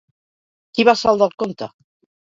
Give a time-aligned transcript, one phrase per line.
[0.79, 1.73] Qui va saldar el compte?